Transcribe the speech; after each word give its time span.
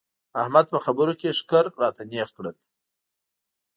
احمد 0.41 0.65
په 0.73 0.77
خبرو 0.85 1.13
کې 1.21 1.37
ښکر 1.39 1.65
راته 1.81 2.01
نېغ 2.11 2.29
کړل. 2.37 2.55